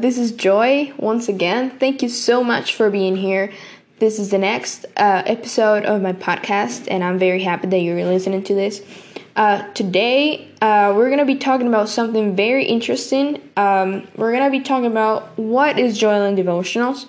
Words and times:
This 0.00 0.16
is 0.16 0.30
Joy 0.30 0.92
once 0.96 1.28
again. 1.28 1.70
Thank 1.70 2.02
you 2.02 2.08
so 2.08 2.44
much 2.44 2.76
for 2.76 2.88
being 2.88 3.16
here. 3.16 3.52
This 3.98 4.20
is 4.20 4.30
the 4.30 4.38
next 4.38 4.84
uh, 4.96 5.24
episode 5.26 5.84
of 5.86 6.00
my 6.00 6.12
podcast, 6.12 6.86
and 6.88 7.02
I'm 7.02 7.18
very 7.18 7.42
happy 7.42 7.66
that 7.66 7.78
you're 7.78 8.04
listening 8.04 8.44
to 8.44 8.54
this. 8.54 8.80
Uh, 9.34 9.66
today, 9.72 10.48
uh, 10.62 10.92
we're 10.94 11.08
going 11.08 11.18
to 11.18 11.24
be 11.24 11.34
talking 11.34 11.66
about 11.66 11.88
something 11.88 12.36
very 12.36 12.64
interesting. 12.64 13.42
Um, 13.56 14.06
we're 14.14 14.30
going 14.30 14.44
to 14.44 14.56
be 14.56 14.60
talking 14.60 14.86
about 14.86 15.36
what 15.36 15.80
is 15.80 16.00
Joyland 16.00 16.38
Devotionals. 16.38 17.06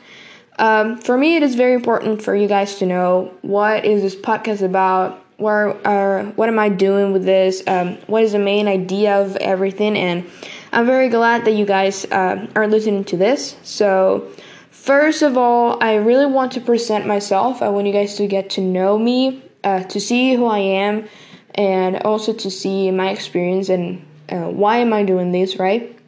Um, 0.57 0.97
for 0.97 1.15
me, 1.15 1.35
it 1.35 1.43
is 1.43 1.53
very 1.53 1.75
important 1.75 2.23
for 2.23 2.35
you 2.35 2.47
guys 2.47 2.79
to 2.79 2.87
know 2.87 3.31
what 3.43 3.85
is 3.85 4.01
this 4.01 4.15
podcast 4.15 4.63
about, 4.63 5.23
where, 5.37 5.77
uh, 5.87 6.25
what 6.31 6.49
am 6.49 6.57
I 6.57 6.69
doing 6.69 7.13
with 7.13 7.23
this, 7.23 7.61
um, 7.67 7.97
what 8.07 8.23
is 8.23 8.31
the 8.31 8.39
main 8.39 8.67
idea 8.67 9.21
of 9.21 9.35
everything, 9.35 9.95
and 9.95 10.27
I'm 10.71 10.85
very 10.85 11.09
glad 11.09 11.45
that 11.45 11.51
you 11.51 11.65
guys 11.65 12.05
uh, 12.05 12.47
are 12.55 12.67
listening 12.67 13.03
to 13.05 13.17
this. 13.17 13.55
So, 13.63 14.31
First 14.79 15.23
of 15.23 15.37
all, 15.37 15.77
I 15.83 15.95
really 15.95 16.25
want 16.25 16.53
to 16.53 16.61
present 16.61 17.05
myself. 17.05 17.61
I 17.61 17.67
want 17.67 17.85
you 17.85 17.93
guys 17.93 18.15
to 18.15 18.27
get 18.27 18.49
to 18.51 18.61
know 18.61 18.97
me, 18.97 19.43
uh, 19.63 19.83
to 19.83 19.99
see 19.99 20.33
who 20.35 20.45
I 20.45 20.59
am, 20.59 21.07
and 21.53 21.97
also 21.97 22.31
to 22.33 22.49
see 22.49 22.89
my 22.89 23.09
experience 23.09 23.67
and 23.67 24.05
uh, 24.29 24.49
why 24.49 24.77
am 24.77 24.93
I 24.93 25.03
doing 25.03 25.31
this, 25.31 25.57
right? 25.57 25.99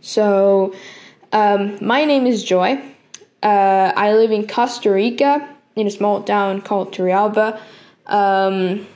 So, 0.00 0.74
um, 1.32 1.76
my 1.84 2.04
name 2.04 2.26
is 2.26 2.44
Joy. 2.44 2.80
Uh, 3.42 3.92
I 3.96 4.14
live 4.14 4.30
in 4.30 4.46
Costa 4.46 4.92
Rica 4.92 5.46
in 5.74 5.88
a 5.88 5.90
small 5.90 6.22
town 6.22 6.62
called 6.62 6.94
Turrialba. 6.94 7.60
Um, 8.06 8.86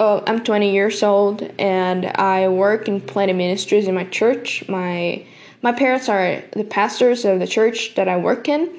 oh, 0.00 0.22
I'm 0.26 0.44
20 0.44 0.72
years 0.72 1.02
old 1.02 1.42
and 1.58 2.06
I 2.06 2.48
work 2.48 2.88
in 2.88 3.00
Planet 3.00 3.36
Ministries 3.36 3.88
in 3.88 3.94
my 3.94 4.04
church. 4.04 4.68
My 4.68 5.26
my 5.62 5.72
parents 5.72 6.08
are 6.08 6.42
the 6.52 6.64
pastors 6.64 7.24
of 7.24 7.40
the 7.40 7.46
church 7.46 7.94
that 7.96 8.08
I 8.08 8.18
work 8.18 8.48
in. 8.48 8.78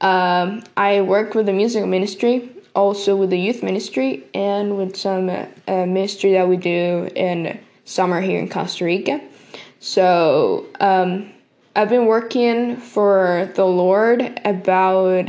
Um, 0.00 0.62
I 0.76 1.02
work 1.02 1.34
with 1.34 1.46
the 1.46 1.52
music 1.52 1.84
ministry, 1.84 2.50
also 2.74 3.16
with 3.16 3.30
the 3.30 3.38
youth 3.38 3.62
ministry, 3.62 4.24
and 4.32 4.76
with 4.78 4.96
some 4.96 5.28
uh, 5.28 5.46
uh, 5.68 5.86
ministry 5.86 6.32
that 6.32 6.48
we 6.48 6.56
do 6.56 7.10
in 7.14 7.58
summer 7.84 8.20
here 8.20 8.40
in 8.40 8.48
Costa 8.48 8.84
Rica. 8.84 9.20
So 9.80 10.66
um, 10.80 11.32
I've 11.74 11.88
been 11.88 12.06
working 12.06 12.76
for 12.76 13.50
the 13.54 13.66
Lord 13.66 14.40
about 14.44 15.26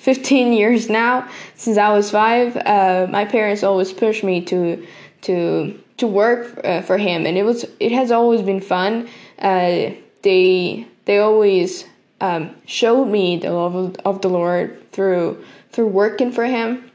15 0.00 0.54
years 0.54 0.88
now, 0.88 1.28
since 1.56 1.76
I 1.76 1.92
was 1.92 2.10
five. 2.10 2.56
Uh, 2.56 3.06
my 3.10 3.26
parents 3.26 3.62
always 3.62 3.92
pushed 3.92 4.24
me 4.24 4.42
to 4.46 4.86
to 5.22 5.78
to 5.98 6.06
work 6.06 6.58
uh, 6.64 6.80
for 6.80 6.96
Him, 6.96 7.26
and 7.26 7.36
it 7.36 7.42
was 7.42 7.66
it 7.78 7.92
has 7.92 8.10
always 8.10 8.40
been 8.40 8.62
fun. 8.62 9.08
Uh, 9.38 9.90
they 10.22 10.86
they 11.04 11.18
always 11.18 11.84
um, 12.22 12.54
showed 12.66 13.06
me 13.06 13.36
the 13.36 13.50
love 13.50 13.74
of, 13.74 13.96
of, 14.04 14.22
the 14.22 14.28
Lord 14.28 14.90
through 14.92 15.44
through 15.70 15.88
working 15.88 16.32
for 16.32 16.46
Him, 16.46 16.90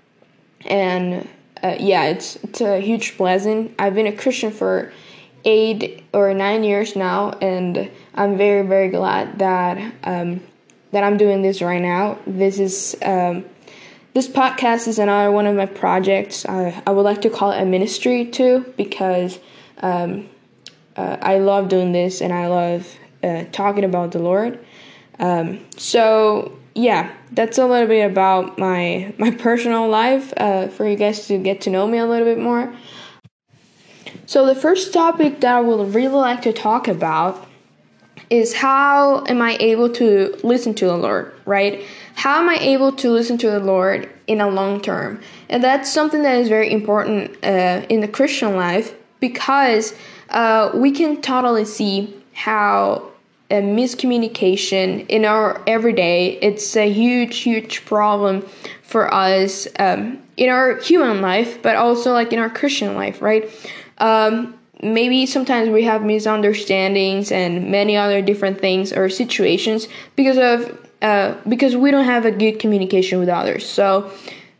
and 0.66 1.28
uh, 1.62 1.76
yeah, 1.80 2.06
it's 2.06 2.38
it's 2.38 2.62
a 2.62 2.80
huge 2.80 3.18
blessing. 3.18 3.76
I've 3.78 3.94
been 3.94 4.08
a 4.08 4.18
Christian 4.18 4.52
for 4.52 4.92
eight 5.44 6.04
or 6.12 6.34
nine 6.34 6.64
years 6.64 6.96
now, 6.96 7.34
and 7.40 7.92
I'm 8.16 8.36
very 8.36 8.66
very 8.66 8.90
glad 8.90 9.38
that 9.38 9.94
um, 10.04 10.42
that 10.96 11.04
I'm 11.04 11.18
doing 11.18 11.42
this 11.42 11.62
right 11.62 11.82
now. 11.82 12.18
This 12.26 12.58
is 12.58 12.96
um, 13.04 13.44
this 14.14 14.30
podcast 14.30 14.88
is 14.88 14.98
another 14.98 15.30
one 15.30 15.46
of 15.46 15.54
my 15.54 15.66
projects. 15.66 16.46
I, 16.46 16.82
I 16.88 16.92
would 16.92 17.02
like 17.02 17.22
to 17.24 17.30
call 17.30 17.52
it 17.52 17.62
a 17.62 17.66
ministry 17.66 18.28
too 18.28 18.74
because 18.78 19.38
um, 19.82 20.30
uh, 20.96 21.18
I 21.22 21.40
love 21.40 21.68
doing 21.68 21.92
this 21.92 22.22
and 22.22 22.32
I 22.32 22.48
love 22.48 22.98
uh, 23.22 23.44
talking 23.52 23.84
about 23.84 24.14
the 24.14 24.20
Lord. 24.20 24.58
Um, 25.20 25.66
so 25.76 26.58
yeah, 26.76 27.14
that's 27.34 27.58
a 27.58 27.68
little 27.68 27.90
bit 27.90 28.10
about 28.10 28.58
my 28.58 29.14
my 29.18 29.32
personal 29.32 29.90
life 29.90 30.34
uh, 30.38 30.70
for 30.70 30.88
you 30.88 30.96
guys 30.96 31.28
to 31.28 31.38
get 31.38 31.60
to 31.62 31.70
know 31.70 31.86
me 31.86 31.98
a 31.98 32.06
little 32.06 32.26
bit 32.26 32.40
more. 32.40 32.74
So 34.28 34.46
the 34.46 34.56
first 34.56 34.94
topic 34.94 35.42
that 35.42 35.58
I 35.58 35.60
would 35.60 35.94
really 35.94 36.16
like 36.16 36.44
to 36.44 36.54
talk 36.54 36.88
about 36.88 37.46
is 38.30 38.54
how 38.54 39.24
am 39.26 39.42
I 39.42 39.58
able 39.60 39.90
to 39.94 40.38
listen 40.44 40.74
to 40.76 40.86
the 40.86 40.98
Lord, 40.98 41.34
right? 41.46 41.84
How 42.16 42.42
am 42.42 42.50
I 42.50 42.58
able 42.58 42.92
to 42.94 43.12
listen 43.12 43.38
to 43.40 43.50
the 43.50 43.60
Lord 43.60 44.10
in 44.28 44.42
a 44.42 44.50
long 44.50 44.82
term? 44.82 45.22
And 45.50 45.64
that's 45.64 45.92
something 45.92 46.24
that 46.24 46.38
is 46.38 46.50
very 46.50 46.72
important 46.72 47.38
uh, 47.44 47.86
in 47.90 48.02
the 48.02 48.08
Christian 48.08 48.56
life 48.56 48.96
because 49.20 49.94
uh, 50.30 50.72
we 50.74 50.92
can 50.92 51.22
totally 51.22 51.66
see 51.66 52.16
how 52.34 53.12
a 53.52 53.62
miscommunication 53.62 55.08
in 55.08 55.24
our 55.24 55.62
everyday 55.68 56.32
it's 56.42 56.76
a 56.76 56.92
huge 56.92 57.38
huge 57.38 57.86
problem 57.86 58.42
for 58.82 59.14
us 59.14 59.68
um, 59.78 60.20
in 60.36 60.50
our 60.50 60.78
human 60.78 61.22
life 61.22 61.62
but 61.62 61.76
also 61.76 62.12
like 62.12 62.34
in 62.34 62.40
our 62.40 62.50
christian 62.50 62.96
life 62.96 63.22
right 63.22 63.48
um, 64.00 64.58
maybe 64.94 65.26
sometimes 65.26 65.70
we 65.70 65.84
have 65.84 66.04
misunderstandings 66.04 67.32
and 67.32 67.72
many 67.72 67.98
other 67.98 68.22
different 68.22 68.60
things 68.60 68.94
or 68.94 69.10
situations 69.10 69.88
because 70.16 70.38
of 70.38 70.80
uh, 71.02 71.36
because 71.48 71.76
we 71.76 71.92
don't 71.92 72.06
have 72.06 72.26
a 72.26 72.32
good 72.32 72.60
communication 72.60 73.20
with 73.20 73.30
others. 73.30 73.68
So 73.68 74.12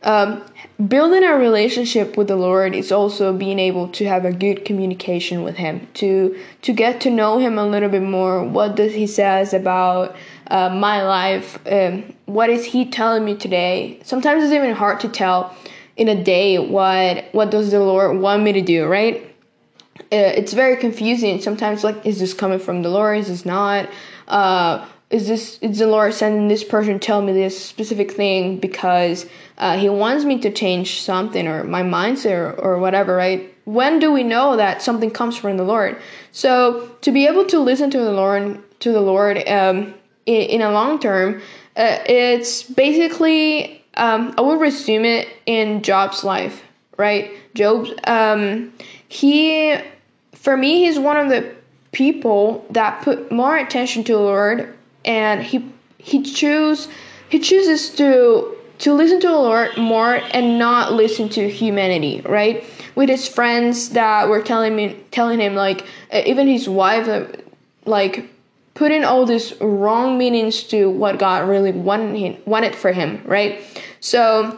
um, 0.02 0.42
building 0.86 1.24
a 1.24 1.34
relationship 1.34 2.16
with 2.16 2.28
the 2.28 2.36
lord 2.36 2.74
is 2.74 2.92
also 2.92 3.32
being 3.32 3.58
able 3.58 3.88
to 3.88 4.06
have 4.06 4.24
a 4.24 4.32
good 4.32 4.64
communication 4.64 5.42
with 5.42 5.56
him 5.56 5.88
to 5.94 6.38
to 6.62 6.72
get 6.72 7.00
to 7.00 7.10
know 7.10 7.38
him 7.38 7.58
a 7.58 7.66
little 7.66 7.88
bit 7.88 8.02
more. 8.02 8.44
What 8.44 8.76
does 8.76 8.94
he 8.94 9.06
says 9.06 9.54
about 9.54 10.16
uh, 10.48 10.70
my 10.70 11.02
life? 11.02 11.58
Um, 11.70 12.14
what 12.26 12.50
is 12.50 12.64
he 12.64 12.84
telling 12.84 13.24
me 13.24 13.36
today? 13.36 14.00
Sometimes 14.02 14.44
it's 14.44 14.52
even 14.52 14.74
hard 14.74 15.00
to 15.00 15.08
tell 15.08 15.56
in 15.96 16.08
a 16.08 16.22
day 16.22 16.58
what 16.58 17.24
what 17.32 17.50
does 17.50 17.70
the 17.70 17.80
lord 17.80 18.18
want 18.18 18.42
me 18.42 18.52
to 18.52 18.60
do 18.60 18.86
right 18.86 19.35
it's 20.10 20.52
very 20.52 20.76
confusing 20.76 21.40
sometimes 21.40 21.84
like 21.84 22.06
is 22.06 22.18
this 22.18 22.34
coming 22.34 22.58
from 22.58 22.82
the 22.82 22.88
lord 22.88 23.18
is 23.18 23.28
this 23.28 23.44
not 23.44 23.88
uh, 24.28 24.86
is 25.10 25.28
this 25.28 25.58
is 25.60 25.78
the 25.78 25.86
Lord 25.86 26.14
sending 26.14 26.48
this 26.48 26.64
person 26.64 26.98
tell 26.98 27.22
me 27.22 27.32
this 27.32 27.64
specific 27.64 28.10
thing 28.10 28.58
because 28.58 29.26
uh, 29.58 29.76
He 29.78 29.88
wants 29.88 30.24
me 30.24 30.38
to 30.40 30.50
change 30.50 31.00
something 31.00 31.46
or 31.46 31.64
my 31.64 31.82
mindset 31.82 32.36
or, 32.36 32.52
or 32.54 32.78
whatever, 32.78 33.14
right? 33.14 33.52
When 33.64 33.98
do 33.98 34.12
we 34.12 34.24
know 34.24 34.56
that 34.56 34.82
something 34.82 35.10
comes 35.10 35.36
from 35.36 35.56
the 35.56 35.64
Lord? 35.64 35.96
So 36.32 36.88
to 37.02 37.12
be 37.12 37.26
able 37.26 37.44
to 37.46 37.60
listen 37.60 37.90
to 37.90 37.98
the 37.98 38.12
Lord 38.12 38.62
to 38.80 38.92
the 38.92 39.00
Lord 39.00 39.38
um, 39.48 39.94
in, 40.26 40.42
in, 40.42 40.60
a 40.60 40.70
long 40.72 40.98
term, 40.98 41.40
uh, 41.76 41.98
it's 42.06 42.64
basically 42.64 43.84
um, 43.94 44.34
I 44.36 44.40
would 44.40 44.60
resume 44.60 45.04
it 45.04 45.28
in 45.46 45.82
Job's 45.82 46.24
life, 46.24 46.62
right? 46.96 47.30
Job, 47.54 47.86
um, 48.04 48.72
he 49.08 49.78
for 50.46 50.56
me 50.56 50.84
he's 50.84 50.96
one 50.96 51.16
of 51.16 51.28
the 51.28 51.52
people 51.90 52.64
that 52.70 53.02
put 53.02 53.32
more 53.32 53.56
attention 53.56 54.04
to 54.04 54.12
the 54.12 54.20
Lord 54.20 54.72
and 55.04 55.42
he 55.42 55.68
he 55.98 56.22
choose 56.22 56.86
he 57.28 57.40
chooses 57.40 57.90
to 57.96 58.56
to 58.78 58.92
listen 58.92 59.18
to 59.22 59.26
the 59.26 59.36
Lord 59.36 59.76
more 59.76 60.20
and 60.30 60.56
not 60.56 60.92
listen 60.92 61.28
to 61.30 61.48
humanity, 61.48 62.22
right? 62.24 62.62
With 62.94 63.08
his 63.08 63.26
friends 63.26 63.90
that 63.90 64.28
were 64.28 64.40
telling 64.40 64.76
me 64.76 65.02
telling 65.10 65.40
him 65.40 65.56
like 65.56 65.84
even 66.12 66.46
his 66.46 66.68
wife 66.68 67.08
uh, 67.08 67.24
like 67.84 68.30
putting 68.74 69.02
all 69.02 69.26
these 69.26 69.60
wrong 69.60 70.16
meanings 70.16 70.62
to 70.74 70.88
what 70.88 71.18
God 71.18 71.48
really 71.48 71.72
wanted 71.72 72.46
wanted 72.46 72.76
for 72.76 72.92
him, 72.92 73.20
right? 73.24 73.60
So 73.98 74.56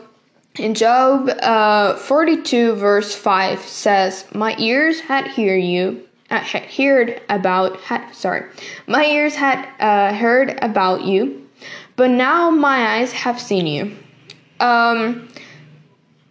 in 0.58 0.74
Job 0.74 1.28
uh, 1.42 1.94
42 1.96 2.74
verse 2.74 3.14
5 3.14 3.60
says, 3.60 4.24
"My 4.34 4.56
ears 4.58 5.00
had 5.00 5.26
hear 5.28 5.56
you, 5.56 6.02
uh, 6.30 6.38
had 6.38 6.64
heard 6.64 7.20
about 7.28 7.76
had 7.80 8.14
sorry. 8.14 8.44
My 8.86 9.04
ears 9.04 9.34
had 9.36 9.68
uh, 9.80 10.14
heard 10.14 10.58
about 10.62 11.04
you 11.04 11.48
but 11.98 12.10
now 12.10 12.48
my 12.48 12.98
eyes 12.98 13.12
have 13.12 13.40
seen 13.40 13.66
you. 13.66 13.96
Um, 14.60 15.28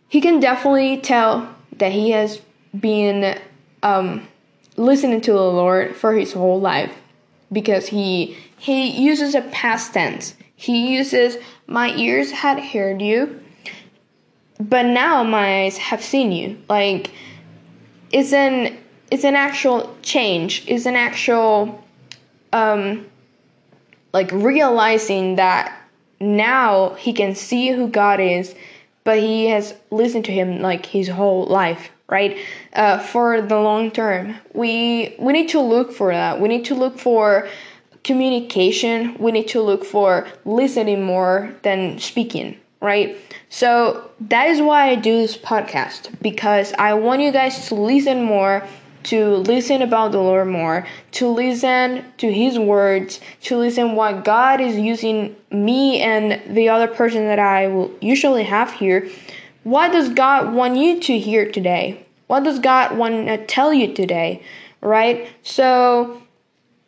he 0.07 0.21
can 0.21 0.39
definitely 0.39 0.97
tell 1.01 1.53
that 1.74 1.91
he 1.91 2.12
has 2.12 2.41
been 2.79 3.38
um, 3.83 4.25
listening 4.77 5.19
to 5.21 5.33
the 5.33 5.41
lord 5.41 5.94
for 5.94 6.13
his 6.13 6.31
whole 6.31 6.62
life 6.62 6.94
because 7.51 7.88
he 7.88 8.38
he 8.57 8.89
uses 8.89 9.35
a 9.35 9.41
past 9.41 9.94
tense. 9.94 10.35
He 10.56 10.95
uses 10.95 11.38
my 11.68 11.94
ears 11.95 12.31
had 12.31 12.59
heard 12.59 13.01
you 13.01 13.41
but 14.59 14.86
now 14.86 15.24
my 15.24 15.63
eyes 15.63 15.77
have 15.77 16.04
seen 16.04 16.31
you 16.31 16.57
like 16.69 17.12
it's 18.12 18.33
an 18.33 18.77
it's 19.12 19.24
an 19.24 19.36
actual 19.36 19.95
change 20.01 20.63
it's 20.68 20.86
an 20.86 20.95
actual 20.95 21.83
um 22.54 23.06
like 24.13 24.31
realizing 24.31 25.36
that 25.36 25.80
now 26.19 26.94
he 26.95 27.13
can 27.13 27.36
see 27.36 27.69
who 27.69 27.88
god 27.88 28.19
is 28.19 28.56
but 29.04 29.19
he 29.19 29.48
has 29.48 29.74
listened 29.92 30.25
to 30.25 30.31
him 30.31 30.62
like 30.62 30.86
his 30.86 31.07
whole 31.07 31.45
life 31.45 31.92
right? 32.10 32.38
Uh, 32.74 33.00
for 33.00 33.42
the 33.42 33.60
long 33.60 33.92
term, 33.92 34.36
we 34.53 35.15
we 35.19 35.33
need 35.33 35.50
to 35.50 35.60
look 35.60 35.92
for 35.92 36.12
that. 36.12 36.39
We 36.39 36.48
need 36.48 36.65
to 36.65 36.75
look 36.75 36.98
for 36.98 37.48
communication. 38.03 39.18
We 39.19 39.31
need 39.31 39.50
to 39.50 39.62
look 39.62 39.83
for 39.83 40.27
listening 40.45 41.03
more 41.03 41.53
than 41.63 42.00
speaking, 42.00 42.57
right? 42.81 43.18
So 43.50 44.09
that 44.21 44.47
is 44.47 44.62
why 44.62 44.89
I 44.89 44.95
do 44.95 45.18
this 45.18 45.38
podcast 45.38 46.21
because 46.21 46.74
I 46.74 46.94
want 46.94 47.21
you 47.21 47.31
guys 47.31 47.68
to 47.69 47.75
listen 47.75 48.24
more, 48.24 48.63
to 49.03 49.38
listen 49.38 49.81
about 49.81 50.12
the 50.12 50.19
Lord 50.19 50.47
more, 50.47 50.85
to 51.13 51.27
listen 51.27 52.06
to 52.18 52.31
His 52.31 52.59
words, 52.59 53.19
to 53.44 53.57
listen 53.57 53.95
what 53.95 54.25
God 54.25 54.62
is 54.62 54.77
using 54.77 55.35
me 55.51 56.01
and 56.01 56.56
the 56.56 56.69
other 56.69 56.88
person 56.88 57.25
that 57.25 57.39
I 57.39 57.68
will 57.68 57.91
usually 58.01 58.44
have 58.44 58.71
here. 58.74 59.09
What 59.63 59.91
does 59.91 60.09
God 60.09 60.53
want 60.53 60.77
you 60.77 61.00
to 61.01 61.18
hear 61.18 61.51
today? 61.51 62.06
What 62.27 62.44
does 62.44 62.59
God 62.59 62.97
want 62.97 63.27
to 63.27 63.45
tell 63.45 63.74
you 63.74 63.94
today? 63.94 64.44
Right? 64.81 65.29
So, 65.44 66.21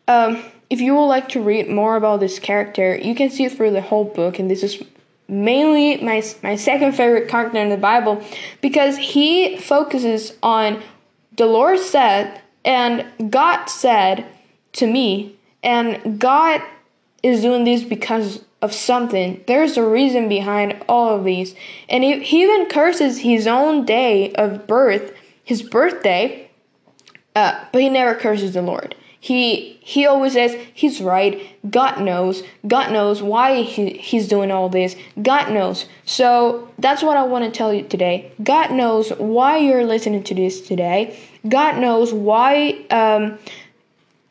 um, 0.08 0.44
if 0.70 0.80
you 0.82 0.96
would 0.96 1.08
like 1.08 1.30
to 1.30 1.42
read 1.42 1.70
more 1.70 1.96
about 1.96 2.20
this 2.20 2.38
character, 2.38 2.96
you 2.96 3.16
can 3.16 3.30
see 3.30 3.46
it 3.46 3.54
through 3.54 3.72
the 3.72 3.82
whole 3.82 4.06
book, 4.06 4.38
and 4.38 4.52
this 4.52 4.64
is 4.64 4.84
mainly 5.30 5.98
my 5.98 6.24
my 6.44 6.56
second 6.56 6.94
favorite 6.94 7.30
character 7.30 7.60
in 7.60 7.70
the 7.70 7.78
Bible 7.78 8.24
because 8.62 8.98
he 8.98 9.58
focuses 9.58 10.34
on 10.42 10.82
the 11.38 11.46
Lord 11.46 11.80
said 11.80 12.42
and 12.66 13.06
God 13.32 13.66
said 13.68 14.26
to 14.74 14.88
me 14.88 15.38
and 15.64 16.20
God 16.20 16.62
is 17.24 17.42
doing 17.42 17.64
this 17.64 17.84
because 17.84 18.44
of 18.62 18.74
something. 18.74 19.44
There's 19.48 19.78
a 19.78 19.86
reason 19.86 20.28
behind 20.28 20.84
all 20.88 21.16
of 21.16 21.24
these. 21.24 21.56
And 21.88 22.04
he, 22.04 22.22
he 22.24 22.44
even 22.44 22.68
curses 22.68 23.20
his 23.20 23.48
own 23.48 23.86
day 23.86 24.34
of 24.34 24.68
birth, 24.68 25.14
his 25.44 25.62
birthday, 25.64 26.50
uh, 27.36 27.64
but 27.72 27.82
he 27.82 27.90
never 27.90 28.16
curses 28.16 28.54
the 28.54 28.62
Lord. 28.62 28.96
He 29.20 29.78
he 29.82 30.06
always 30.06 30.34
says 30.34 30.56
he's 30.74 31.02
right. 31.02 31.46
God 31.70 32.00
knows. 32.02 32.44
God 32.66 32.92
knows 32.92 33.22
why 33.22 33.64
he, 33.64 33.92
he's 33.92 34.28
doing 34.30 34.50
all 34.50 34.70
this. 34.70 34.96
God 35.22 35.52
knows. 35.52 35.88
So 36.06 36.70
that's 36.80 37.04
what 37.04 37.18
I 37.18 37.24
want 37.24 37.44
to 37.46 37.52
tell 37.52 37.74
you 37.74 37.84
today. 37.84 38.32
God 38.42 38.72
knows 38.72 39.10
why 39.10 39.58
you're 39.58 39.86
listening 39.86 40.24
to 40.24 40.36
this 40.36 40.62
today. 40.62 41.20
God 41.48 41.80
knows 41.80 42.14
why 42.14 42.86
um, 42.92 43.38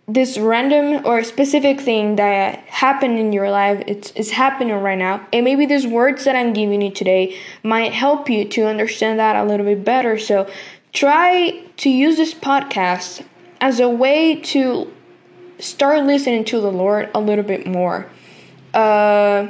this 0.09 0.39
random 0.39 1.05
or 1.05 1.23
specific 1.23 1.79
thing 1.79 2.17
that 2.17 2.61
happened 2.61 3.19
in 3.19 3.31
your 3.31 3.51
life 3.51 3.85
it's, 3.87 4.11
it's 4.17 4.31
happening 4.31 4.75
right 4.75 4.97
now 4.97 5.27
and 5.35 5.45
maybe 5.45 5.67
these 5.67 5.87
words 5.87 6.25
that 6.25 6.35
i'm 6.35 6.55
giving 6.55 6.81
you 6.81 6.91
today 6.91 7.39
might 7.63 7.93
help 7.93 8.31
you 8.31 8.47
to 8.47 8.67
understand 8.67 9.19
that 9.19 9.37
a 9.37 9.45
little 9.45 9.67
bit 9.67 9.85
better 9.85 10.19
so 10.19 10.49
try 10.95 11.63
to 11.77 11.91
use 11.91 12.17
this 12.17 12.33
podcast 12.33 13.23
as 13.61 13.81
a 13.81 13.89
way 13.89 14.37
to 14.37 14.93
start 15.59 16.05
listening 16.05 16.45
to 16.45 16.61
the 16.61 16.71
Lord 16.71 17.11
a 17.15 17.21
little 17.21 17.45
bit 17.45 17.67
more. 17.67 18.09
Uh, 18.73 19.49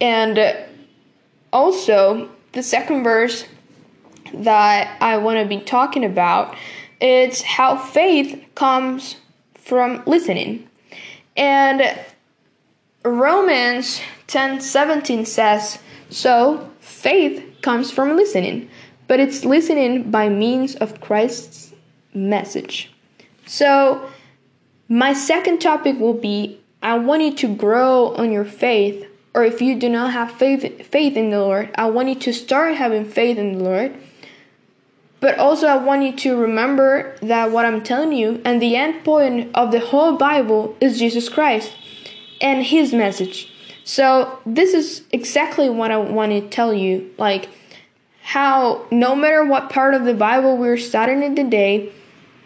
and 0.00 0.56
also, 1.52 2.28
the 2.52 2.62
second 2.62 3.04
verse 3.04 3.44
that 4.34 4.96
I 5.00 5.16
want 5.16 5.38
to 5.38 5.46
be 5.46 5.60
talking 5.60 6.04
about 6.04 6.54
it's 7.00 7.42
how 7.42 7.76
faith 7.76 8.44
comes 8.54 9.16
from 9.54 10.02
listening. 10.06 10.68
And 11.36 11.96
Romans 13.04 14.00
10:17 14.26 15.24
says, 15.24 15.78
"So 16.10 16.68
faith 16.80 17.44
comes 17.62 17.90
from 17.90 18.16
listening, 18.16 18.68
but 19.06 19.20
it's 19.20 19.44
listening 19.44 20.10
by 20.10 20.28
means 20.28 20.74
of 20.74 21.00
Christ's 21.00 21.72
message." 22.12 22.90
So, 23.48 24.10
my 24.88 25.14
second 25.14 25.60
topic 25.60 25.98
will 25.98 26.14
be 26.14 26.60
I 26.82 26.98
want 26.98 27.22
you 27.22 27.34
to 27.36 27.54
grow 27.56 28.14
on 28.14 28.30
your 28.30 28.44
faith, 28.44 29.06
or 29.34 29.42
if 29.42 29.62
you 29.62 29.78
do 29.78 29.88
not 29.88 30.12
have 30.12 30.30
faith 30.32 30.86
faith 30.86 31.16
in 31.16 31.30
the 31.30 31.40
Lord, 31.40 31.70
I 31.74 31.86
want 31.86 32.10
you 32.10 32.14
to 32.14 32.32
start 32.32 32.76
having 32.76 33.06
faith 33.06 33.38
in 33.38 33.56
the 33.56 33.64
Lord. 33.64 33.94
But 35.20 35.38
also 35.38 35.66
I 35.66 35.76
want 35.76 36.04
you 36.04 36.12
to 36.16 36.36
remember 36.36 37.16
that 37.22 37.50
what 37.50 37.64
I'm 37.64 37.82
telling 37.82 38.12
you 38.12 38.40
and 38.44 38.62
the 38.62 38.76
end 38.76 39.02
point 39.02 39.50
of 39.54 39.72
the 39.72 39.80
whole 39.80 40.16
Bible 40.16 40.76
is 40.80 40.98
Jesus 40.98 41.28
Christ 41.28 41.72
and 42.40 42.62
his 42.62 42.92
message. 42.92 43.50
So 43.82 44.38
this 44.44 44.74
is 44.74 45.02
exactly 45.10 45.70
what 45.70 45.90
I 45.90 45.96
want 45.96 46.32
to 46.32 46.48
tell 46.48 46.74
you 46.74 47.12
like 47.16 47.48
how 48.20 48.86
no 48.90 49.16
matter 49.16 49.44
what 49.44 49.70
part 49.70 49.94
of 49.94 50.04
the 50.04 50.12
Bible 50.12 50.58
we're 50.58 50.76
studying 50.76 51.22
in 51.22 51.34
the 51.34 51.44
day, 51.44 51.90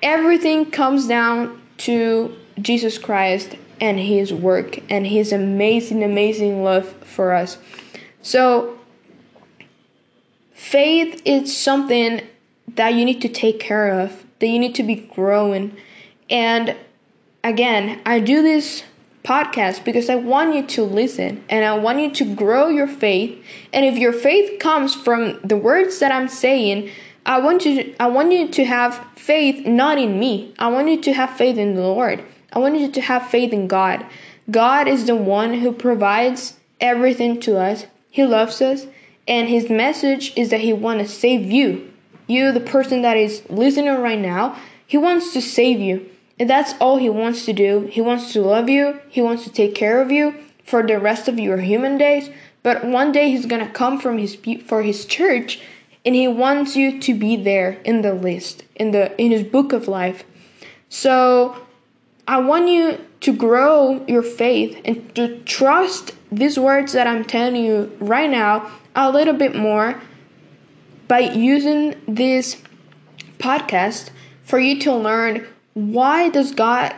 everything 0.02 0.70
comes 0.70 1.06
down 1.06 1.60
to 1.78 2.36
Jesus 2.60 2.98
Christ 2.98 3.56
and 3.80 3.98
his 3.98 4.32
work 4.32 4.78
and 4.90 5.06
his 5.06 5.32
amazing, 5.32 6.04
amazing 6.04 6.62
love 6.62 6.88
for 7.04 7.32
us. 7.32 7.58
So, 8.22 8.78
faith 10.52 11.22
is 11.24 11.56
something 11.56 12.22
that 12.76 12.94
you 12.94 13.04
need 13.04 13.20
to 13.22 13.28
take 13.28 13.58
care 13.58 14.00
of, 14.00 14.24
that 14.38 14.46
you 14.46 14.58
need 14.58 14.74
to 14.76 14.82
be 14.82 14.94
growing. 14.94 15.76
And 16.30 16.76
again, 17.42 18.00
I 18.06 18.20
do 18.20 18.42
this 18.42 18.84
podcast 19.24 19.84
because 19.84 20.08
I 20.08 20.16
want 20.16 20.54
you 20.54 20.66
to 20.66 20.82
listen 20.82 21.44
and 21.48 21.64
I 21.64 21.76
want 21.78 22.00
you 22.00 22.10
to 22.12 22.34
grow 22.34 22.68
your 22.68 22.88
faith. 22.88 23.44
And 23.72 23.84
if 23.84 23.96
your 23.96 24.12
faith 24.12 24.58
comes 24.58 24.94
from 24.94 25.40
the 25.42 25.56
words 25.56 25.98
that 26.00 26.12
I'm 26.12 26.28
saying, 26.28 26.90
I 27.24 27.38
want 27.38 27.64
you 27.64 27.94
I 28.00 28.08
want 28.08 28.32
you 28.32 28.48
to 28.48 28.64
have 28.64 29.06
faith 29.16 29.66
not 29.66 29.98
in 29.98 30.18
me. 30.18 30.54
I 30.58 30.68
want 30.68 30.88
you 30.88 31.00
to 31.02 31.12
have 31.12 31.30
faith 31.36 31.56
in 31.56 31.74
the 31.74 31.82
Lord. 31.82 32.24
I 32.52 32.58
want 32.58 32.78
you 32.78 32.90
to 32.90 33.00
have 33.00 33.28
faith 33.28 33.52
in 33.52 33.68
God. 33.68 34.04
God 34.50 34.88
is 34.88 35.06
the 35.06 35.14
one 35.14 35.54
who 35.54 35.72
provides 35.72 36.58
everything 36.80 37.38
to 37.40 37.58
us. 37.58 37.86
He 38.10 38.24
loves 38.24 38.60
us 38.60 38.86
and 39.28 39.48
his 39.48 39.70
message 39.70 40.32
is 40.36 40.50
that 40.50 40.60
he 40.60 40.72
wants 40.72 41.12
to 41.12 41.20
save 41.20 41.50
you. 41.50 41.92
You 42.26 42.50
the 42.50 42.60
person 42.60 43.02
that 43.02 43.16
is 43.16 43.42
listening 43.48 43.94
right 44.00 44.18
now, 44.18 44.58
he 44.86 44.98
wants 44.98 45.32
to 45.34 45.40
save 45.40 45.78
you. 45.78 46.08
And 46.38 46.50
that's 46.50 46.74
all 46.80 46.96
he 46.96 47.08
wants 47.08 47.44
to 47.44 47.52
do. 47.52 47.88
He 47.90 48.00
wants 48.00 48.32
to 48.32 48.40
love 48.42 48.68
you. 48.68 49.00
He 49.08 49.22
wants 49.22 49.44
to 49.44 49.50
take 49.50 49.74
care 49.76 50.02
of 50.02 50.10
you 50.10 50.34
for 50.64 50.82
the 50.84 50.98
rest 50.98 51.28
of 51.28 51.38
your 51.38 51.58
human 51.58 51.98
days. 51.98 52.30
But 52.62 52.84
one 52.84 53.12
day 53.12 53.30
he's 53.30 53.46
going 53.46 53.64
to 53.64 53.72
come 53.72 54.00
from 54.00 54.18
his 54.18 54.36
for 54.66 54.82
his 54.82 55.04
church 55.04 55.60
and 56.04 56.14
he 56.14 56.26
wants 56.28 56.76
you 56.76 57.00
to 57.00 57.14
be 57.14 57.36
there 57.36 57.80
in 57.84 58.02
the 58.02 58.14
list 58.14 58.64
in 58.76 58.90
the 58.90 59.16
in 59.20 59.30
his 59.30 59.44
book 59.44 59.72
of 59.72 59.88
life. 59.88 60.24
So 60.88 61.56
i 62.26 62.38
want 62.38 62.68
you 62.68 62.98
to 63.20 63.32
grow 63.32 64.04
your 64.06 64.22
faith 64.22 64.80
and 64.84 65.14
to 65.14 65.38
trust 65.40 66.12
these 66.30 66.58
words 66.58 66.92
that 66.92 67.06
i'm 67.06 67.24
telling 67.24 67.56
you 67.56 67.90
right 68.00 68.30
now 68.30 68.70
a 68.94 69.10
little 69.10 69.34
bit 69.34 69.54
more 69.54 70.00
by 71.08 71.20
using 71.20 71.94
this 72.06 72.62
podcast 73.38 74.10
for 74.44 74.58
you 74.58 74.78
to 74.80 74.94
learn 74.94 75.46
why 75.74 76.28
does 76.28 76.54
god 76.54 76.94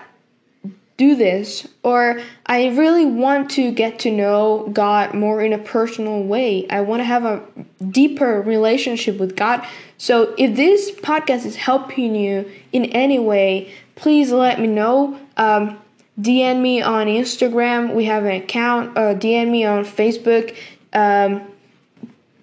do 0.96 1.16
this 1.16 1.66
or 1.82 2.20
I 2.46 2.68
really 2.68 3.04
want 3.04 3.50
to 3.52 3.72
get 3.72 3.98
to 4.00 4.12
know 4.12 4.68
God 4.72 5.12
more 5.12 5.42
in 5.42 5.52
a 5.52 5.58
personal 5.58 6.22
way. 6.22 6.66
I 6.68 6.82
want 6.82 7.00
to 7.00 7.04
have 7.04 7.24
a 7.24 7.42
deeper 7.90 8.40
relationship 8.40 9.18
with 9.18 9.34
God. 9.34 9.66
So 9.98 10.34
if 10.38 10.54
this 10.54 10.92
podcast 10.92 11.46
is 11.46 11.56
helping 11.56 12.14
you 12.14 12.50
in 12.72 12.86
any 12.86 13.18
way, 13.18 13.74
please 13.96 14.30
let 14.30 14.60
me 14.60 14.68
know. 14.68 15.18
Um, 15.36 15.80
DM 16.20 16.60
me 16.60 16.80
on 16.80 17.06
Instagram. 17.06 17.94
We 17.94 18.04
have 18.04 18.24
an 18.24 18.32
account. 18.32 18.96
Uh, 18.96 19.14
DM 19.14 19.50
me 19.50 19.64
on 19.64 19.84
Facebook. 19.84 20.56
Um, 20.92 21.42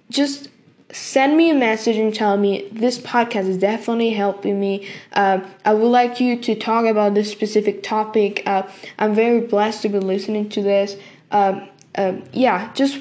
just 0.09 0.49
send 0.91 1.37
me 1.37 1.49
a 1.49 1.53
message 1.53 1.97
and 1.97 2.13
tell 2.13 2.37
me 2.37 2.67
this 2.71 2.97
podcast 2.97 3.47
is 3.47 3.57
definitely 3.57 4.11
helping 4.11 4.59
me. 4.59 4.87
Uh, 5.13 5.41
I 5.65 5.73
would 5.73 5.87
like 5.87 6.19
you 6.19 6.39
to 6.41 6.55
talk 6.55 6.85
about 6.85 7.13
this 7.13 7.31
specific 7.31 7.83
topic. 7.83 8.43
Uh, 8.45 8.63
I'm 8.99 9.13
very 9.13 9.41
blessed 9.41 9.83
to 9.83 9.89
be 9.89 9.99
listening 9.99 10.49
to 10.49 10.61
this. 10.61 10.97
Um, 11.31 11.69
um, 11.95 12.23
yeah, 12.33 12.71
just 12.73 12.99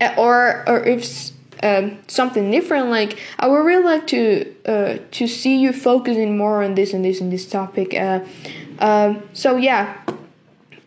uh, 0.00 0.14
or 0.16 0.64
or 0.68 0.84
if 0.84 1.30
um, 1.62 1.98
something 2.08 2.50
different, 2.50 2.88
like 2.88 3.18
I 3.38 3.48
would 3.48 3.64
really 3.64 3.84
like 3.84 4.06
to 4.08 4.54
uh, 4.66 4.98
to 5.10 5.26
see 5.26 5.58
you 5.58 5.72
focusing 5.72 6.36
more 6.36 6.62
on 6.62 6.74
this 6.74 6.92
and 6.92 7.04
this 7.04 7.20
and 7.20 7.32
this 7.32 7.46
topic. 7.46 7.94
Uh, 7.94 8.20
um, 8.78 9.22
so 9.32 9.56
yeah. 9.56 9.96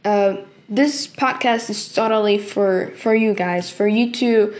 Uh, 0.06 0.38
this 0.70 1.08
podcast 1.08 1.70
is 1.70 1.94
totally 1.94 2.38
for 2.38 2.92
for 2.98 3.14
you 3.14 3.34
guys, 3.34 3.70
for 3.70 3.88
you 3.88 4.12
to 4.12 4.56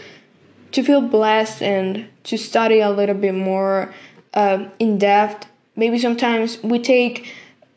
to 0.74 0.82
feel 0.82 1.00
blessed 1.00 1.62
and 1.62 2.08
to 2.24 2.36
study 2.36 2.80
a 2.80 2.90
little 2.90 3.14
bit 3.14 3.34
more 3.34 3.94
uh, 4.34 4.66
in 4.78 4.98
depth. 4.98 5.46
Maybe 5.76 5.98
sometimes 5.98 6.62
we 6.62 6.78
take 6.78 7.32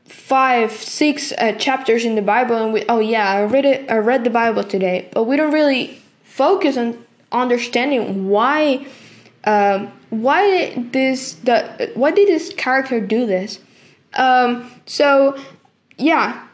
five, 0.06 0.72
six 0.72 1.32
uh, 1.32 1.54
chapters 1.54 2.06
in 2.06 2.16
the 2.16 2.22
Bible 2.22 2.56
and 2.56 2.74
we, 2.74 2.84
oh 2.90 3.00
yeah, 3.00 3.32
I 3.32 3.44
read 3.44 3.66
it, 3.66 3.90
I 3.90 3.98
read 3.98 4.24
the 4.24 4.30
Bible 4.30 4.64
today, 4.64 5.10
but 5.14 5.24
we 5.24 5.38
don't 5.38 5.54
really 5.54 6.02
focus 6.24 6.78
on 6.78 7.06
understanding 7.32 8.30
why 8.30 8.88
um, 9.44 9.92
why 10.10 10.74
this 10.92 11.34
the 11.34 11.92
why 11.94 12.12
did 12.12 12.28
this 12.28 12.54
character 12.54 13.00
do 13.00 13.26
this? 13.26 13.60
Um, 14.14 14.72
so 14.86 15.38
yeah 15.98 16.48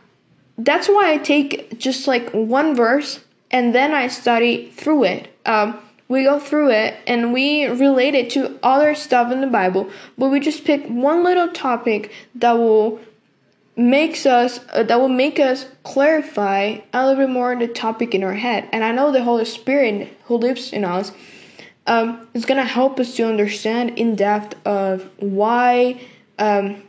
that's 0.57 0.87
why 0.87 1.11
i 1.11 1.17
take 1.17 1.77
just 1.77 2.07
like 2.07 2.29
one 2.31 2.75
verse 2.75 3.19
and 3.51 3.73
then 3.73 3.93
i 3.93 4.07
study 4.07 4.71
through 4.71 5.03
it. 5.03 5.29
Um, 5.45 5.79
we 6.13 6.23
go 6.23 6.39
through 6.39 6.69
it 6.71 6.95
and 7.07 7.33
we 7.33 7.65
relate 7.65 8.15
it 8.15 8.29
to 8.29 8.57
other 8.63 8.95
stuff 8.95 9.31
in 9.31 9.41
the 9.41 9.47
bible 9.47 9.89
but 10.17 10.29
we 10.29 10.39
just 10.39 10.63
pick 10.63 10.85
one 10.87 11.23
little 11.23 11.49
topic 11.49 12.11
that 12.35 12.53
will 12.53 12.99
makes 13.75 14.25
us 14.25 14.59
uh, 14.73 14.83
that 14.83 14.99
will 14.99 15.09
make 15.09 15.39
us 15.39 15.65
clarify 15.83 16.77
a 16.93 17.07
little 17.07 17.25
bit 17.25 17.31
more 17.31 17.55
the 17.55 17.67
topic 17.67 18.13
in 18.13 18.23
our 18.23 18.33
head. 18.33 18.67
And 18.71 18.83
i 18.83 18.91
know 18.91 19.11
the 19.11 19.23
holy 19.23 19.45
spirit 19.45 20.15
who 20.25 20.37
lives 20.37 20.71
in 20.71 20.85
us 20.85 21.11
um, 21.87 22.27
is 22.33 22.45
to 22.45 22.63
help 22.63 22.99
us 22.99 23.15
to 23.15 23.23
understand 23.23 23.97
in 23.97 24.15
depth 24.15 24.55
of 24.65 25.09
why 25.17 26.01
um, 26.39 26.83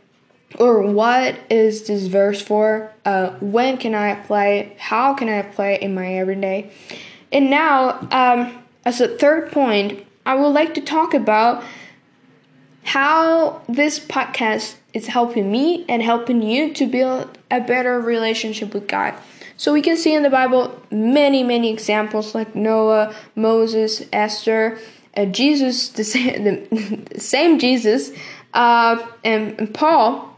or 0.57 0.83
what 0.83 1.35
is 1.49 1.87
this 1.87 2.07
verse 2.07 2.41
for? 2.41 2.93
Uh, 3.03 3.31
when 3.41 3.77
can 3.77 3.93
i 3.93 4.09
apply 4.09 4.47
it? 4.47 4.79
How 4.79 5.13
can 5.13 5.27
i 5.27 5.35
apply 5.35 5.69
it 5.71 5.81
in 5.81 5.93
my 5.93 6.15
everyday? 6.15 6.71
And 7.31 7.49
now 7.49 8.07
um, 8.11 8.63
as 8.85 9.01
a 9.01 9.07
third 9.07 9.51
point 9.51 10.05
i 10.25 10.35
would 10.35 10.49
like 10.49 10.73
to 10.73 10.81
talk 10.81 11.13
about 11.13 11.63
how 12.83 13.61
this 13.67 13.99
podcast 13.99 14.75
is 14.93 15.07
helping 15.07 15.51
me 15.51 15.83
and 15.89 16.01
helping 16.01 16.41
you 16.41 16.73
to 16.73 16.85
build 16.85 17.37
a 17.49 17.59
better 17.59 17.99
relationship 17.99 18.73
with 18.73 18.87
god 18.87 19.13
so 19.57 19.71
we 19.71 19.81
can 19.81 19.95
see 19.95 20.13
in 20.13 20.23
the 20.23 20.29
Bible 20.29 20.79
many, 20.91 21.43
many 21.43 21.71
examples 21.71 22.35
like 22.35 22.55
Noah, 22.55 23.15
Moses, 23.35 24.03
Esther, 24.11 24.77
uh, 25.15 25.25
Jesus, 25.25 25.89
the 25.89 26.03
same, 26.03 26.43
the 26.43 27.07
same 27.19 27.59
Jesus, 27.59 28.11
uh, 28.53 29.05
and, 29.23 29.59
and, 29.59 29.73
Paul, 29.73 30.33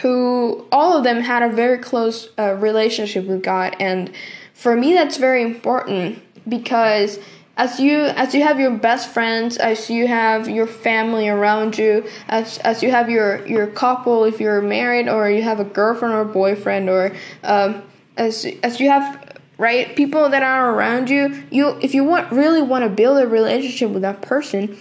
who 0.00 0.66
all 0.72 0.96
of 0.96 1.04
them 1.04 1.20
had 1.20 1.42
a 1.42 1.48
very 1.48 1.78
close 1.78 2.28
uh, 2.38 2.54
relationship 2.54 3.26
with 3.26 3.42
God. 3.42 3.76
And 3.78 4.12
for 4.54 4.76
me, 4.76 4.94
that's 4.94 5.16
very 5.16 5.42
important 5.42 6.22
because 6.48 7.18
as 7.56 7.78
you 7.78 8.04
as 8.04 8.34
you 8.34 8.42
have 8.42 8.58
your 8.58 8.70
best 8.70 9.10
friends 9.10 9.56
as 9.58 9.90
you 9.90 10.06
have 10.06 10.48
your 10.48 10.66
family 10.66 11.28
around 11.28 11.76
you 11.76 12.04
as 12.28 12.58
as 12.58 12.82
you 12.82 12.90
have 12.90 13.10
your 13.10 13.46
your 13.46 13.66
couple 13.66 14.24
if 14.24 14.40
you're 14.40 14.62
married 14.62 15.08
or 15.08 15.30
you 15.30 15.42
have 15.42 15.60
a 15.60 15.64
girlfriend 15.64 16.14
or 16.14 16.24
boyfriend 16.24 16.88
or 16.88 17.14
um, 17.44 17.82
as 18.16 18.46
as 18.62 18.80
you 18.80 18.88
have 18.88 19.38
right 19.58 19.94
people 19.96 20.30
that 20.30 20.42
are 20.42 20.74
around 20.74 21.10
you 21.10 21.44
you 21.50 21.68
if 21.82 21.94
you 21.94 22.02
want 22.02 22.30
really 22.32 22.62
want 22.62 22.82
to 22.84 22.88
build 22.88 23.18
a 23.18 23.26
relationship 23.26 23.90
with 23.90 24.02
that 24.02 24.22
person 24.22 24.76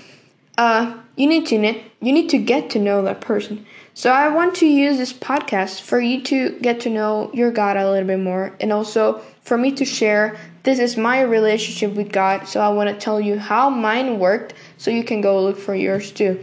uh 0.62 0.98
you 1.16 1.28
need 1.28 1.46
to 1.48 1.56
you 2.06 2.14
need 2.18 2.30
to 2.30 2.38
get 2.38 2.70
to 2.70 2.80
know 2.88 3.02
that 3.02 3.20
person 3.20 3.66
so 3.96 4.12
i 4.12 4.28
want 4.28 4.54
to 4.56 4.68
use 4.68 4.98
this 4.98 5.14
podcast 5.14 5.82
for 5.82 6.00
you 6.00 6.22
to 6.22 6.38
get 6.60 6.80
to 6.80 6.90
know 6.90 7.32
your 7.34 7.52
god 7.52 7.76
a 7.78 7.90
little 7.92 8.08
bit 8.08 8.20
more 8.20 8.56
and 8.60 8.72
also 8.72 9.20
for 9.42 9.58
me 9.58 9.72
to 9.72 9.84
share 9.84 10.38
this 10.64 10.78
is 10.78 10.96
my 10.96 11.22
relationship 11.22 11.92
with 11.96 12.12
god 12.12 12.48
so 12.48 12.62
i 12.62 12.70
want 12.70 12.88
to 12.88 12.96
tell 13.06 13.20
you 13.20 13.40
how 13.40 13.70
mine 13.70 14.20
worked 14.20 14.54
so 14.78 14.92
you 14.92 15.04
can 15.04 15.20
go 15.20 15.42
look 15.42 15.58
for 15.58 15.76
yours 15.76 16.12
too 16.12 16.34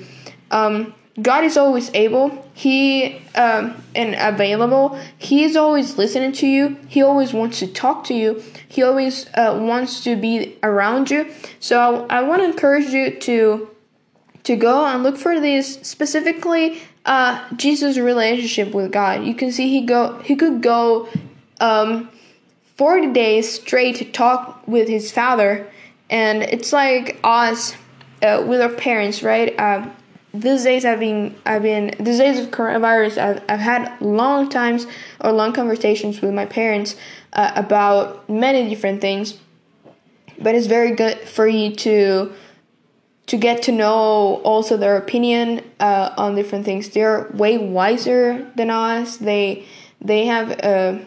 um 0.51 0.93
God 1.21 1.43
is 1.43 1.57
always 1.57 1.91
able. 1.95 2.27
He 2.55 3.21
um, 3.35 3.83
and 3.95 4.15
available. 4.35 4.99
He 5.19 5.43
is 5.43 5.57
always 5.57 5.99
listening 5.99 6.33
to 6.35 6.47
you. 6.47 6.77
He 6.87 7.03
always 7.03 7.33
wants 7.33 7.59
to 7.59 7.67
talk 7.67 8.05
to 8.05 8.15
you. 8.15 8.43
He 8.69 8.85
always 8.85 9.27
uh, 9.35 9.59
wants 9.61 10.05
to 10.05 10.15
be 10.15 10.57
around 10.63 11.11
you. 11.11 11.29
So 11.59 12.07
I, 12.09 12.19
I 12.19 12.23
want 12.23 12.43
to 12.43 12.47
encourage 12.47 12.91
you 12.91 13.19
to 13.19 13.69
to 14.49 14.57
go 14.57 14.87
and 14.87 15.03
look 15.03 15.19
for 15.19 15.39
these 15.39 15.87
specifically 15.87 16.81
uh, 17.05 17.47
Jesus' 17.55 17.99
relationship 17.99 18.73
with 18.73 18.91
God. 18.91 19.23
You 19.25 19.35
can 19.35 19.53
see 19.53 19.69
he 19.69 19.83
go 19.83 20.19
he 20.21 20.37
could 20.37 20.63
go 20.63 21.07
um, 21.61 22.09
forty 22.75 23.13
days 23.13 23.61
straight 23.61 23.97
to 23.97 24.07
talk 24.07 24.67
with 24.67 24.89
his 24.89 25.13
father, 25.13 25.71
and 26.09 26.43
it's 26.43 26.73
like 26.73 27.21
us 27.23 27.75
uh, 28.23 28.43
with 28.49 28.63
our 28.63 28.71
parents, 28.71 29.23
right? 29.23 29.55
Uh, 29.61 29.87
these 30.33 30.65
days 30.65 30.87
I've 30.87 31.01
been 31.01 31.37
I've 31.45 31.63
been 31.63 31.95
these 32.01 32.17
days 32.17 32.39
of 32.39 32.51
coronavirus 32.51 33.19
I've, 33.19 33.43
I've 33.51 33.61
had 33.61 34.01
long 34.01 34.49
times 34.49 34.87
or 35.21 35.31
long 35.33 35.53
conversations 35.53 36.23
with 36.23 36.33
my 36.33 36.47
parents 36.47 36.97
uh, 37.35 37.53
about 37.55 38.31
many 38.31 38.67
different 38.71 39.03
things 39.03 39.39
but 40.41 40.55
it's 40.55 40.67
very 40.67 40.93
good 40.93 41.19
for 41.21 41.49
you 41.49 41.75
to 41.77 42.33
to 43.29 43.37
get 43.37 43.63
to 43.63 43.73
know 43.73 44.41
also 44.45 44.77
their 44.77 44.97
opinion 44.97 45.63
uh, 45.81 46.13
on 46.17 46.35
different 46.35 46.65
things. 46.65 46.91
They're 46.91 47.31
way 47.35 47.57
wiser 47.59 48.51
than 48.57 48.71
us. 48.71 49.19
They 49.19 49.67
they 50.01 50.27
have 50.27 50.61
uh, 50.63 50.99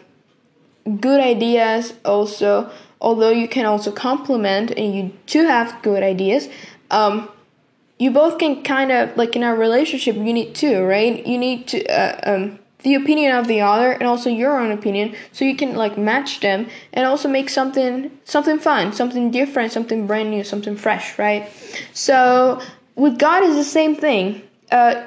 good 0.99 1.19
ideas 1.19 1.93
also. 2.05 2.71
Although 2.99 3.31
you 3.31 3.47
can 3.47 3.65
also 3.65 3.91
compliment 3.91 4.71
and 4.71 4.95
you 4.95 5.11
do 5.25 5.45
have 5.47 5.81
good 5.81 6.03
ideas 6.03 6.49
um, 6.91 7.29
you 7.97 8.11
both 8.11 8.37
can 8.37 8.63
kind 8.63 8.91
of 8.91 9.15
like 9.17 9.35
in 9.35 9.43
a 9.43 9.55
relationship 9.55 10.15
you 10.15 10.33
need 10.33 10.53
to 10.55 10.81
right? 10.81 11.25
You 11.25 11.37
need 11.37 11.67
to 11.69 11.85
uh, 11.87 12.35
um, 12.35 12.59
the 12.83 12.95
opinion 12.95 13.35
of 13.35 13.47
the 13.47 13.61
other 13.61 13.91
and 13.91 14.03
also 14.03 14.29
your 14.29 14.59
own 14.59 14.71
opinion 14.71 15.15
so 15.31 15.45
you 15.45 15.55
can 15.55 15.75
like 15.75 15.97
match 15.97 16.39
them 16.39 16.67
and 16.93 17.05
also 17.05 17.29
make 17.29 17.49
something 17.49 18.11
something 18.25 18.59
fun 18.59 18.91
something 18.93 19.31
different 19.31 19.71
something 19.71 20.07
brand 20.07 20.31
new 20.31 20.43
something 20.43 20.75
fresh 20.75 21.17
right? 21.19 21.49
So 21.93 22.61
with 22.95 23.17
god 23.19 23.43
is 23.43 23.55
the 23.55 23.63
same 23.63 23.95
thing. 23.95 24.41
Uh, 24.71 25.03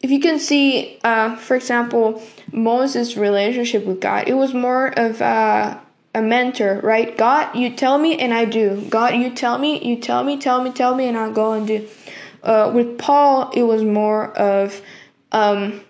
if 0.00 0.10
you 0.10 0.20
can 0.20 0.38
see 0.38 0.98
uh, 1.02 1.36
for 1.36 1.56
example 1.56 2.22
moses 2.52 3.16
relationship 3.16 3.84
with 3.84 4.00
god 4.00 4.28
it 4.28 4.34
was 4.34 4.54
more 4.54 4.88
of 4.98 5.20
uh, 5.20 5.78
a 6.14 6.22
mentor 6.22 6.80
right? 6.82 7.16
God 7.16 7.54
you 7.54 7.74
tell 7.74 7.98
me 7.98 8.18
and 8.18 8.32
i 8.32 8.44
do. 8.44 8.86
God 8.88 9.14
you 9.14 9.30
tell 9.30 9.58
me 9.58 9.84
you 9.84 10.00
tell 10.00 10.24
me 10.24 10.38
tell 10.38 10.62
me 10.62 10.72
tell 10.72 10.94
me 10.94 11.06
and 11.06 11.16
i'll 11.16 11.32
go 11.32 11.52
and 11.52 11.66
do. 11.66 11.86
Uh, 12.42 12.70
with 12.72 12.98
Paul, 12.98 13.50
it 13.50 13.64
was 13.64 13.82
more 13.82 14.30
of 14.38 14.80
um, 15.32 15.80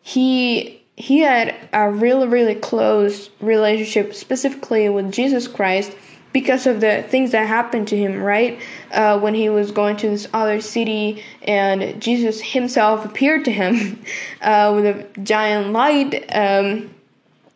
he 0.00 0.77
he 0.98 1.20
had 1.20 1.54
a 1.72 1.88
really 1.88 2.26
really 2.26 2.56
close 2.56 3.30
relationship, 3.40 4.14
specifically 4.14 4.88
with 4.88 5.12
Jesus 5.12 5.46
Christ, 5.46 5.96
because 6.32 6.66
of 6.66 6.80
the 6.80 7.04
things 7.04 7.30
that 7.30 7.46
happened 7.46 7.86
to 7.88 7.96
him. 7.96 8.20
Right 8.20 8.60
uh, 8.90 9.20
when 9.20 9.32
he 9.32 9.48
was 9.48 9.70
going 9.70 9.96
to 9.98 10.10
this 10.10 10.26
other 10.34 10.60
city, 10.60 11.22
and 11.42 12.02
Jesus 12.02 12.40
himself 12.40 13.04
appeared 13.04 13.44
to 13.44 13.52
him 13.52 14.02
uh, 14.42 14.72
with 14.74 14.86
a 14.86 15.20
giant 15.22 15.72
light, 15.72 16.24
um, 16.34 16.92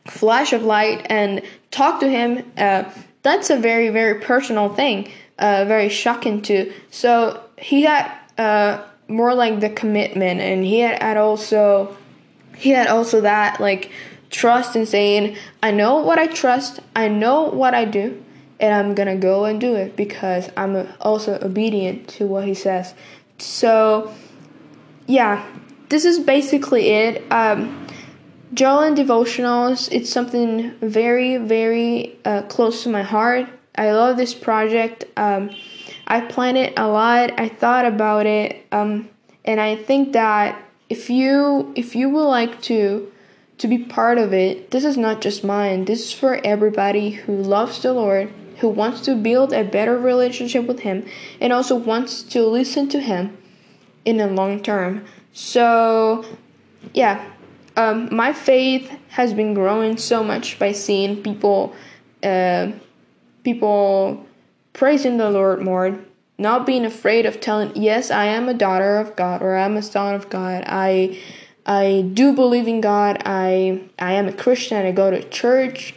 flash 0.07 0.53
of 0.53 0.63
light, 0.63 1.05
and 1.07 1.43
talked 1.73 2.01
to 2.01 2.09
him. 2.09 2.49
Uh, 2.57 2.85
that's 3.23 3.51
a 3.51 3.57
very 3.57 3.89
very 3.89 4.21
personal 4.21 4.73
thing, 4.73 5.11
uh, 5.41 5.65
very 5.67 5.89
shocking 5.89 6.43
too. 6.43 6.73
So 6.93 7.43
he 7.59 7.83
had 7.83 8.09
uh, 8.39 8.85
more 9.09 9.35
like 9.35 9.59
the 9.59 9.71
commitment, 9.71 10.41
and 10.41 10.65
he 10.65 10.79
had, 10.79 11.03
had 11.03 11.17
also 11.17 11.97
he 12.56 12.71
had 12.71 12.87
also 12.87 13.21
that 13.21 13.61
like 13.61 13.90
trust 14.30 14.75
in 14.75 14.87
saying, 14.87 15.37
I 15.62 15.71
know 15.71 15.99
what 15.99 16.18
I 16.18 16.26
trust, 16.26 16.80
I 16.97 17.09
know 17.09 17.42
what 17.44 17.75
I 17.75 17.85
do, 17.85 18.23
and 18.59 18.75
I'm 18.75 18.94
gonna 18.94 19.16
go 19.16 19.44
and 19.44 19.61
do 19.61 19.75
it 19.76 19.94
because 19.94 20.50
I'm 20.56 20.88
also 21.00 21.38
obedient 21.40 22.09
to 22.09 22.26
what 22.26 22.47
he 22.47 22.54
says. 22.54 22.94
So, 23.38 24.12
yeah, 25.06 25.47
this 25.88 26.04
is 26.04 26.18
basically 26.18 26.90
it. 26.90 27.30
Um, 27.30 27.87
Joyland 28.54 28.97
Devotionals, 28.97 29.90
it's 29.92 30.11
something 30.11 30.75
very, 30.80 31.38
very 31.38 32.18
uh, 32.25 32.42
close 32.42 32.82
to 32.82 32.88
my 32.88 33.02
heart. 33.02 33.49
I 33.75 33.92
love 33.92 34.16
this 34.16 34.35
project. 34.35 35.04
Um, 35.16 35.50
I 36.06 36.21
planned 36.21 36.59
it 36.59 36.75
a 36.76 36.87
lot. 36.87 37.38
I 37.38 37.49
thought 37.49 37.87
about 37.87 38.26
it, 38.26 38.66
um, 38.71 39.09
and 39.44 39.61
I 39.61 39.76
think 39.76 40.12
that 40.12 40.62
if 40.93 41.09
you 41.09 41.73
if 41.75 41.97
you 41.97 42.11
would 42.11 42.29
like 42.29 42.61
to 42.61 43.11
to 43.57 43.67
be 43.67 43.79
part 43.79 44.19
of 44.19 44.35
it, 44.35 44.71
this 44.73 44.85
is 44.85 44.99
not 44.99 45.23
just 45.23 45.43
mine. 45.43 45.87
This 45.87 46.01
is 46.07 46.13
for 46.13 46.39
everybody 46.45 47.13
who 47.13 47.35
loves 47.35 47.81
the 47.81 47.95
Lord, 47.95 48.31
who 48.59 48.69
wants 48.69 49.01
to 49.07 49.15
build 49.15 49.55
a 49.55 49.65
better 49.65 49.97
relationship 49.97 50.67
with 50.67 50.81
Him, 50.81 51.07
and 51.41 51.51
also 51.51 51.77
wants 51.77 52.23
to 52.35 52.45
listen 52.45 52.91
to 52.91 53.01
Him 53.01 53.35
in 54.05 54.19
the 54.19 54.27
long 54.27 54.63
term. 54.63 55.07
So, 55.33 56.27
yeah, 56.93 57.25
um, 57.75 58.15
my 58.15 58.35
faith 58.35 58.93
has 59.09 59.33
been 59.33 59.55
growing 59.55 59.97
so 59.97 60.23
much 60.23 60.59
by 60.59 60.73
seeing 60.73 61.23
people, 61.23 61.75
uh, 62.23 62.73
people 63.45 64.27
praising 64.75 65.17
the 65.17 65.31
Lord 65.31 65.63
more, 65.63 65.99
not 66.43 66.67
being 66.67 66.85
afraid 66.85 67.25
of 67.25 67.41
telling, 67.41 67.75
yes, 67.75 68.11
I 68.11 68.27
am 68.27 68.49
a 68.49 68.55
daughter 68.55 68.99
of 68.99 69.17
God 69.17 69.41
or 69.41 69.57
I'm 69.57 69.77
a 69.77 69.83
son 69.83 70.15
of 70.15 70.29
God. 70.29 70.65
I 70.67 71.19
I 71.65 72.11
do 72.13 72.33
believe 72.35 72.69
in 72.69 72.81
God. 72.81 73.23
I 73.25 73.83
I 73.99 74.13
am 74.15 74.29
a 74.29 74.33
Christian. 74.33 74.85
I 74.85 74.93
go 74.93 75.11
to 75.11 75.23
church. 75.29 75.95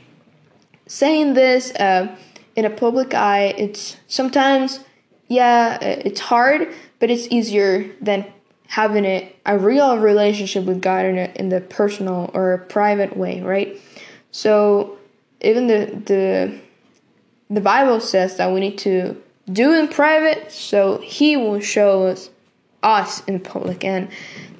Saying 0.88 1.34
this 1.34 1.72
uh, 1.75 2.16
in 2.56 2.64
a 2.64 2.70
public 2.70 3.16
eye, 3.16 3.56
it's 3.58 3.98
sometimes 4.08 4.80
yeah, 5.28 5.80
it's 5.82 6.20
hard, 6.20 6.72
but 7.00 7.10
it's 7.10 7.28
easier 7.32 7.92
than 8.00 8.32
having 8.68 9.06
a, 9.06 9.36
a 9.46 9.58
real 9.58 9.98
relationship 9.98 10.66
with 10.66 10.82
God 10.82 11.06
in, 11.06 11.18
a, 11.18 11.32
in 11.36 11.50
the 11.50 11.62
personal 11.62 12.30
or 12.34 12.60
private 12.70 13.18
way, 13.18 13.42
right? 13.42 13.80
So 14.32 14.98
even 15.42 15.68
the 15.68 16.02
the 16.06 16.60
the 17.50 17.62
Bible 17.62 18.00
says 18.00 18.38
that 18.38 18.52
we 18.54 18.60
need 18.60 18.78
to 18.80 19.22
do 19.52 19.74
in 19.74 19.88
private, 19.88 20.52
so 20.52 20.98
He 20.98 21.38
will 21.38 21.60
show 21.60 22.08
us 22.08 22.30
us 22.82 23.24
in 23.25 23.40
public. 23.40 23.84
And 23.84 24.10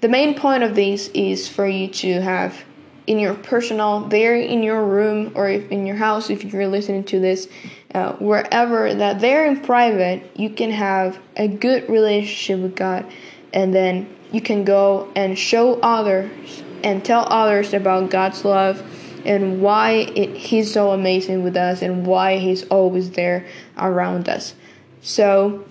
the 0.02 0.10
main 0.10 0.36
point 0.36 0.64
of 0.64 0.76
this 0.76 1.10
is 1.14 1.48
for 1.48 1.68
you 1.68 1.88
to 1.88 2.22
have 2.22 2.64
in 3.08 3.20
your 3.20 3.36
personal, 3.36 4.02
there 4.02 4.36
in 4.36 4.64
your 4.64 4.84
room 4.84 5.32
or 5.36 5.48
if 5.48 5.72
in 5.72 5.86
your 5.86 5.96
house, 5.96 6.30
if 6.30 6.44
you're 6.44 6.68
listening 6.68 7.04
to 7.04 7.20
this, 7.20 7.48
uh, 7.94 8.14
wherever 8.14 8.94
that 8.96 9.20
there 9.20 9.46
in 9.46 9.62
private, 9.62 10.30
you 10.36 10.50
can 10.50 10.72
have 10.72 11.20
a 11.36 11.48
good 11.48 11.88
relationship 11.88 12.62
with 12.62 12.76
God, 12.76 13.06
and 13.54 13.74
then 13.74 14.10
you 14.32 14.42
can 14.42 14.64
go 14.66 15.12
and 15.16 15.38
show 15.38 15.80
others 15.82 16.64
and 16.84 17.06
tell 17.06 17.32
others 17.32 17.74
about 17.74 18.10
God's 18.10 18.44
love 18.44 18.82
and 19.24 19.62
why 19.62 19.92
it, 19.92 20.36
He's 20.36 20.74
so 20.74 20.92
amazing 20.92 21.44
with 21.44 21.56
us 21.56 21.82
and 21.82 22.06
why 22.06 22.38
He's 22.38 22.64
always 22.66 23.12
there 23.12 23.46
around 23.78 24.28
us. 24.28 24.56
So, 25.06 25.64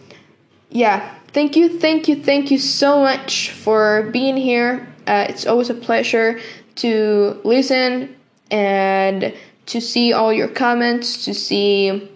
yeah, 0.71 1.13
thank 1.33 1.57
you, 1.57 1.81
thank 1.81 2.07
you, 2.07 2.15
thank 2.15 2.53
you 2.53 2.59
so 2.59 3.01
much 3.01 3.51
for 3.51 4.09
being 4.13 4.37
here. 4.37 4.87
Uh, 5.09 5.27
it's 5.29 5.45
always 5.45 5.71
a 5.71 5.75
pleasure 5.75 6.41
to 6.77 7.41
listen 7.43 8.15
and 8.53 9.35
to 9.67 9.81
see 9.81 10.13
all 10.13 10.33
your 10.33 10.47
comments, 10.47 11.25
to 11.25 11.35
see 11.35 12.09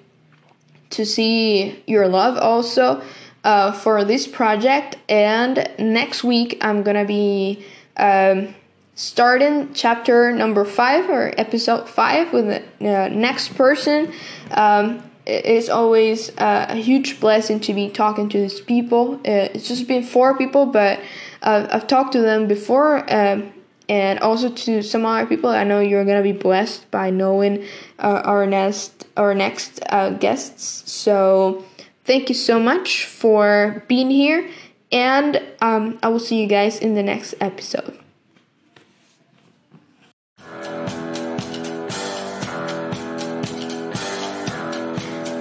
to 0.91 1.05
see 1.05 1.83
your 1.87 2.09
love 2.09 2.39
also 2.39 3.03
uh, 3.43 3.73
for 3.73 4.05
this 4.05 4.27
project. 4.27 4.97
And 5.09 5.69
next 5.77 6.23
week 6.23 6.57
I'm 6.61 6.85
gonna 6.85 7.05
be 7.05 7.65
um, 7.97 8.55
starting 8.95 9.75
chapter 9.75 10.33
number 10.33 10.65
five 10.65 11.11
or 11.11 11.35
episode 11.37 11.89
five 11.89 12.33
with 12.33 12.47
the 12.47 12.89
uh, 12.89 13.09
next 13.09 13.57
person. 13.57 14.13
Um, 14.53 15.03
it's 15.29 15.69
always 15.69 16.31
uh, 16.39 16.67
a 16.71 16.77
huge 16.77 17.21
blessing 17.21 17.61
to 17.61 17.75
be 17.75 17.91
talking 17.91 18.29
to 18.31 18.41
these 18.41 18.61
people. 18.61 19.17
Uh, 19.17 19.53
it's 19.53 19.69
just 19.69 19.87
been 19.87 20.03
four 20.03 20.37
people, 20.39 20.65
but 20.67 21.01
uh, 21.43 21.69
I've 21.71 21.87
talked 21.87 22.13
to 22.13 22.21
them 22.21 22.49
before 22.49 23.05
um, 23.13 23.53
and 23.91 24.19
also 24.21 24.51
to 24.51 24.83
some 24.83 25.05
other 25.05 25.27
people. 25.27 25.51
I 25.51 25.65
know 25.65 25.81
you're 25.81 26.05
gonna 26.07 26.23
be 26.23 26.33
blessed 26.33 26.91
by 26.91 27.11
knowing 27.11 27.65
uh, 27.99 28.23
our 28.25 28.47
next 28.47 29.07
our 29.19 29.35
next 29.35 29.81
uh, 29.91 30.11
guests. 30.11 30.91
So 30.91 31.65
thank 32.05 32.31
you 32.31 32.35
so 32.35 32.59
much 32.59 33.05
for 33.05 33.85
being 33.87 34.11
here, 34.11 34.49
and 34.91 35.43
um, 35.61 35.99
I 36.03 36.09
will 36.09 36.21
see 36.21 36.41
you 36.41 36.49
guys 36.49 36.79
in 36.79 36.95
the 36.95 37.03
next 37.03 37.35
episode. 37.41 37.98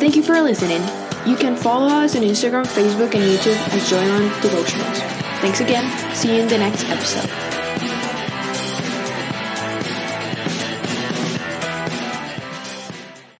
Thank 0.07 0.15
you 0.15 0.23
for 0.23 0.41
listening. 0.41 0.81
You 1.29 1.35
can 1.35 1.57
follow 1.57 1.87
us 1.87 2.15
on 2.15 2.21
Instagram, 2.21 2.65
Facebook, 2.65 3.13
and 3.13 3.25
YouTube 3.25 3.57
as 3.73 3.91
Joyland 3.91 4.29
Devotionals. 4.39 4.99
Thanks 5.41 5.59
again. 5.59 6.15
See 6.15 6.33
you 6.33 6.43
in 6.43 6.47
the 6.47 6.57
next 6.57 6.85
episode. 6.85 7.46